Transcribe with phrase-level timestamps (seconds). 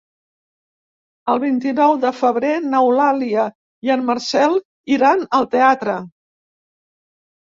[1.33, 3.43] El vint-i-nou de febrer n'Eulàlia
[3.89, 4.55] i en Marcel
[4.97, 5.99] iran al teatre.